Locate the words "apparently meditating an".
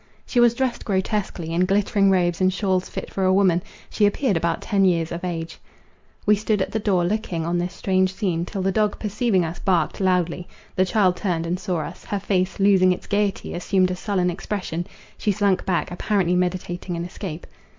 15.91-17.05